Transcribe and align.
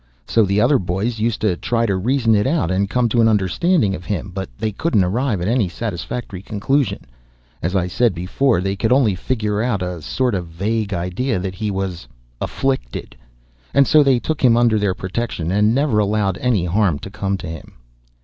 So 0.25 0.43
the 0.45 0.59
other 0.59 0.79
boys 0.79 1.19
used 1.19 1.41
to 1.41 1.55
try 1.55 1.85
to 1.85 1.95
reason 1.95 2.33
it 2.33 2.47
out 2.47 2.71
and 2.71 2.89
come 2.89 3.07
to 3.09 3.21
an 3.21 3.27
understanding 3.27 3.93
of 3.93 4.03
him, 4.05 4.31
but 4.33 4.49
they 4.57 4.71
couldn't 4.71 5.03
arrive 5.03 5.41
at 5.41 5.47
any 5.47 5.69
satisfactory 5.69 6.41
conclusion. 6.41 7.01
As 7.61 7.75
I 7.75 7.85
said 7.85 8.15
before, 8.15 8.61
they 8.61 8.75
could 8.75 8.91
only 8.91 9.13
figure 9.13 9.61
out 9.61 9.83
a 9.83 10.01
sort 10.01 10.33
of 10.33 10.47
vague 10.47 10.91
idea 10.91 11.37
that 11.37 11.53
he 11.53 11.69
was 11.69 12.07
"afflicted," 12.41 13.15
and 13.75 13.85
so 13.85 14.01
they 14.01 14.17
took 14.17 14.43
him 14.43 14.57
under 14.57 14.79
their 14.79 14.95
protection, 14.95 15.51
and 15.51 15.75
never 15.75 15.99
allowed 15.99 16.39
any 16.39 16.65
harm 16.65 16.97
to 16.97 17.11
come 17.11 17.37
to 17.37 17.45
him. 17.47 17.73